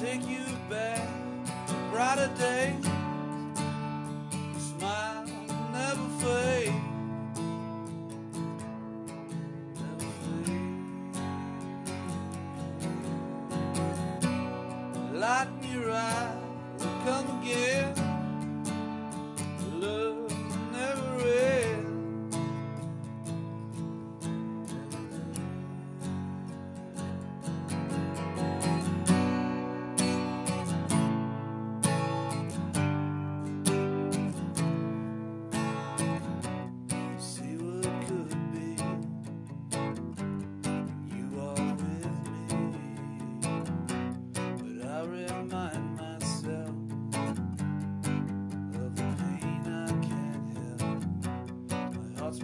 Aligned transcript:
take 0.00 0.28
you 0.28 0.44
back 0.70 1.02
to 1.66 1.74
brighter 1.90 2.30
days. 2.38 2.86
A 4.32 4.60
smile 4.60 5.26
never 5.72 6.08
fades. 6.20 6.72
Never. 9.80 10.08
Light 15.18 15.48
your 15.72 15.90
eyes. 15.90 16.37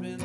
been 0.00 0.23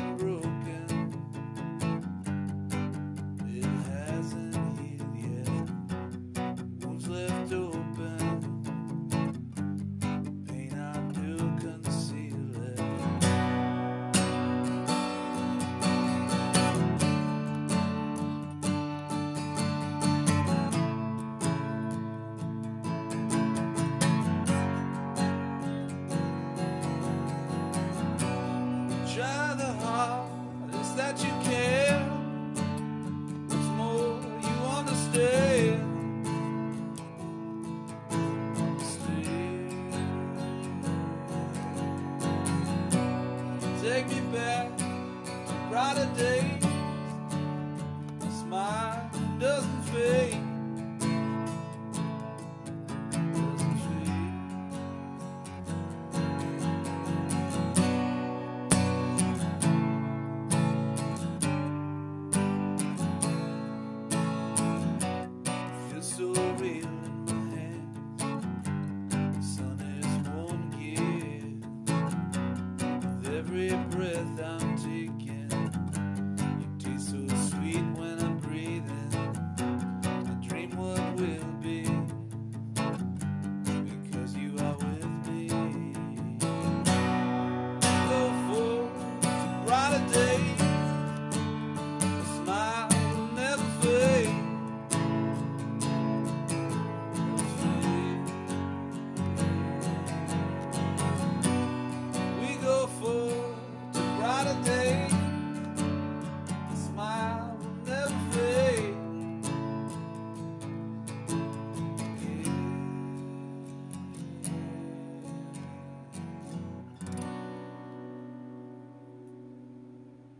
every 73.50 73.70
breath 73.90 74.40
I'm 74.44 74.69